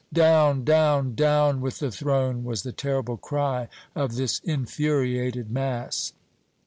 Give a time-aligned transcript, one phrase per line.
[0.11, 6.13] "Down down down with the Throne!" was the terrible cry of this infuriated mass.